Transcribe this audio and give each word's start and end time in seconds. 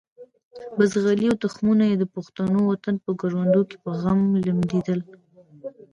بزغلي 0.77 1.25
او 1.29 1.37
تخمونه 1.45 1.83
یې 1.89 1.95
د 1.99 2.05
پښتون 2.15 2.51
وطن 2.57 2.95
په 3.05 3.11
کروندو 3.19 3.61
کې 3.69 3.77
په 3.83 3.91
غم 4.01 4.19
لمدېدل. 4.45 4.99